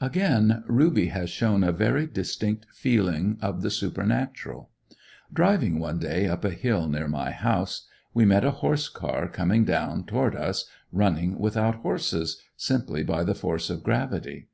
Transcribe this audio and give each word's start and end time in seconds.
Again, 0.00 0.62
Ruby 0.68 1.08
has 1.08 1.30
shown 1.30 1.64
a 1.64 1.72
very 1.72 2.06
distinct 2.06 2.66
feeling 2.72 3.38
of 3.42 3.60
the 3.62 3.72
supernatural. 3.72 4.70
Driving 5.32 5.80
one 5.80 5.98
day 5.98 6.28
up 6.28 6.44
a 6.44 6.50
hill 6.50 6.88
near 6.88 7.08
my 7.08 7.32
house, 7.32 7.84
we 8.14 8.24
met 8.24 8.44
a 8.44 8.52
horse 8.62 8.88
car 8.88 9.26
coming 9.26 9.64
down 9.64 10.04
toward 10.04 10.36
us, 10.36 10.70
running 10.92 11.40
without 11.40 11.74
horses, 11.82 12.40
simply 12.56 13.02
by 13.02 13.24
the 13.24 13.34
force 13.34 13.68
of 13.68 13.82
gravity. 13.82 14.46